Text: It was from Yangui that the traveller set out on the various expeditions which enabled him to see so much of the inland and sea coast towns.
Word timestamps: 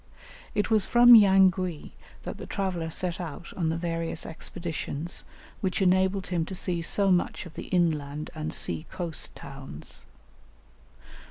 It 0.55 0.71
was 0.71 0.87
from 0.87 1.13
Yangui 1.13 1.91
that 2.23 2.37
the 2.39 2.47
traveller 2.47 2.89
set 2.89 3.19
out 3.21 3.53
on 3.55 3.69
the 3.69 3.77
various 3.77 4.25
expeditions 4.25 5.23
which 5.59 5.79
enabled 5.79 6.25
him 6.33 6.43
to 6.45 6.55
see 6.55 6.81
so 6.81 7.11
much 7.11 7.45
of 7.45 7.53
the 7.53 7.67
inland 7.67 8.31
and 8.33 8.51
sea 8.51 8.87
coast 8.89 9.35
towns. 9.35 10.07